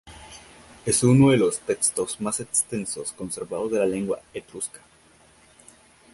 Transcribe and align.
Es 0.83 1.03
uno 1.03 1.29
de 1.29 1.37
los 1.37 1.59
textos 1.59 2.19
más 2.21 2.39
extensos 2.39 3.11
conservados 3.11 3.71
de 3.71 3.77
la 3.77 3.85
lengua 3.85 4.19
etrusca. 4.33 4.79